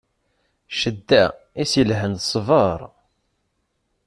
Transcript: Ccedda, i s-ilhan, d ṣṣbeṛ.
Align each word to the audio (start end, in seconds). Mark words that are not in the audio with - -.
Ccedda, 0.73 1.25
i 1.61 1.63
s-ilhan, 1.71 2.13
d 2.17 2.21
ṣṣbeṛ. 2.29 2.79